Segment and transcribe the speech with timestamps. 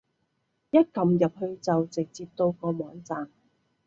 [0.71, 3.29] 一撳入去就直接到個網站